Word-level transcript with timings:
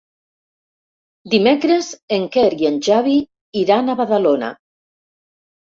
Dimecres 1.33 1.89
en 2.19 2.27
Quer 2.37 2.47
i 2.65 2.71
en 2.73 2.81
Xavi 2.89 3.17
iran 3.65 3.89
a 3.97 4.01
Badalona. 4.05 4.55